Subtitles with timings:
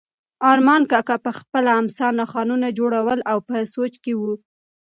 [0.51, 4.21] ارمان کاکا په خپله امسا نښانونه جوړول او په سوچ کې و.